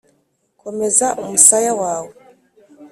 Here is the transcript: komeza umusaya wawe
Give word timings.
komeza 0.61 1.07
umusaya 1.21 1.71
wawe 1.81 2.11